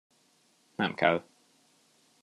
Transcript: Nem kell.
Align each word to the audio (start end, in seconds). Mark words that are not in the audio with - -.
Nem 0.75 0.93
kell. 0.95 1.23